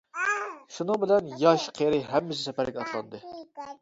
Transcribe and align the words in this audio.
شۇنىڭ 0.77 0.99
بىلەن 1.03 1.29
ياش-قېرى 1.43 1.99
ھەممىسى 2.09 2.47
سەپەرگە 2.49 2.83
ئاتلاندى. 2.85 3.21